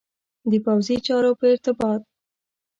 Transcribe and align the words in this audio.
د 0.51 0.51
پوځي 0.65 0.97
چارو 1.05 1.31
په 1.39 1.45
ارتباط. 1.53 2.01